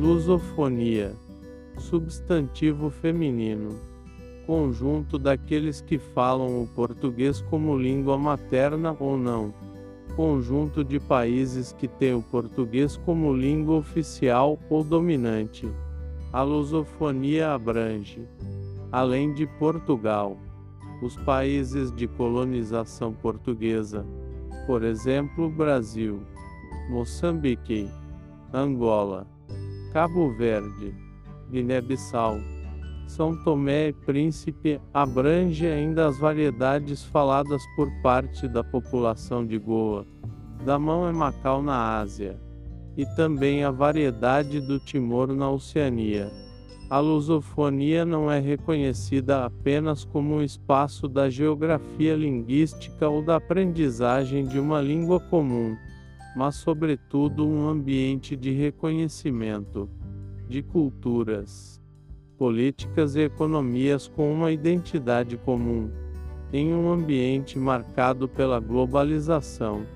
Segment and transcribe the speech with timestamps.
[0.00, 1.14] Lusofonia.
[1.76, 3.78] Substantivo feminino.
[4.46, 9.52] Conjunto daqueles que falam o português como língua materna ou não.
[10.16, 15.68] Conjunto de países que têm o português como língua oficial ou dominante.
[16.32, 18.26] A lusofonia abrange,
[18.90, 20.38] além de Portugal,
[21.02, 24.06] os países de colonização portuguesa,
[24.66, 26.22] por exemplo, Brasil,
[26.88, 27.86] Moçambique,
[28.50, 29.26] Angola,
[29.92, 30.94] Cabo Verde,
[31.50, 32.38] Guiné-Bissau,
[33.08, 40.06] São Tomé e Príncipe, abrange ainda as variedades faladas por parte da população de Goa,
[40.64, 42.38] da Mão e Macau na Ásia,
[42.96, 46.30] e também a variedade do Timor na Oceania.
[46.88, 54.46] A lusofonia não é reconhecida apenas como um espaço da geografia linguística ou da aprendizagem
[54.46, 55.76] de uma língua comum,
[56.34, 59.88] mas, sobretudo, um ambiente de reconhecimento
[60.48, 61.80] de culturas,
[62.36, 65.90] políticas e economias com uma identidade comum.
[66.52, 69.86] Em um ambiente marcado pela globalização,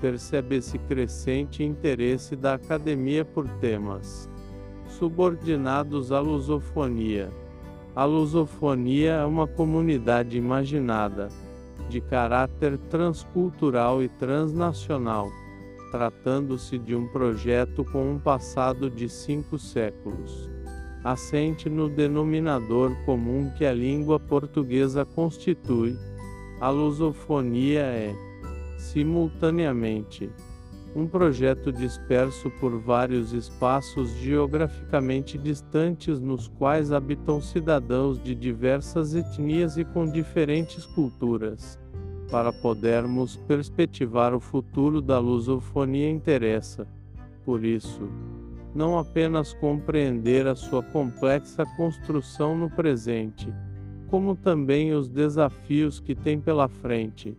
[0.00, 4.28] percebe-se crescente interesse da academia por temas
[4.88, 7.30] subordinados à lusofonia.
[7.94, 11.28] A lusofonia é uma comunidade imaginada,
[11.88, 15.30] de caráter transcultural e transnacional
[15.90, 20.50] tratando-se de um projeto com um passado de cinco séculos.
[21.04, 25.96] Assente no denominador comum que a língua portuguesa constitui,
[26.60, 28.14] a lusofonia é,
[28.78, 30.30] simultaneamente,
[30.94, 39.76] um projeto disperso por vários espaços geograficamente distantes nos quais habitam cidadãos de diversas etnias
[39.76, 41.78] e com diferentes culturas
[42.30, 46.86] para podermos perspectivar o futuro da lusofonia interessa,
[47.44, 48.08] por isso,
[48.74, 53.52] não apenas compreender a sua complexa construção no presente,
[54.08, 57.36] como também os desafios que tem pela frente.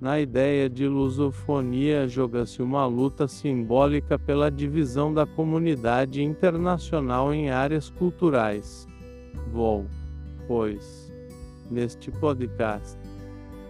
[0.00, 7.88] Na ideia de lusofonia joga-se uma luta simbólica pela divisão da comunidade internacional em áreas
[7.88, 8.86] culturais.
[9.50, 9.86] Vou,
[10.46, 11.10] pois,
[11.70, 12.98] neste podcast,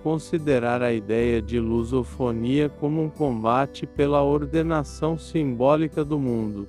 [0.05, 6.69] considerar a ideia de lusofonia como um combate pela ordenação simbólica do mundo.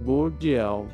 [0.00, 0.86] Bourdieu,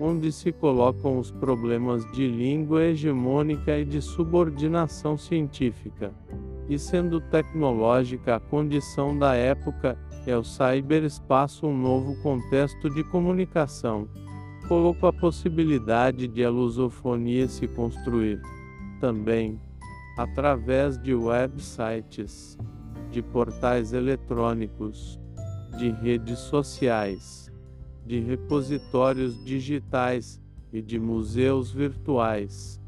[0.00, 6.14] onde se colocam os problemas de língua hegemônica e de subordinação científica.
[6.66, 14.08] E sendo tecnológica a condição da época, é o cyberespaço um novo contexto de comunicação.
[14.66, 18.40] Colocou a possibilidade de a lusofonia se construir.
[18.98, 19.60] Também,
[20.18, 22.58] através de websites,
[23.12, 25.18] de portais eletrônicos,
[25.78, 27.52] de redes sociais,
[28.04, 30.42] de repositórios digitais
[30.72, 32.80] e de museus virtuais.